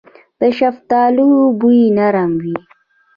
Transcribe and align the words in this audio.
د 0.39 0.41
شفتالو 0.59 1.27
بوی 1.59 1.81
نرم 1.97 2.31
وي. 2.43 2.57